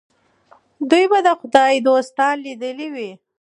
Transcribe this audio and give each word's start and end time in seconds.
دوی 0.89 1.05
به 1.11 1.19
د 1.25 1.27
خدای 1.39 1.75
دوستان 1.87 2.35
لیدلي 2.45 2.87
وي. 2.95 3.11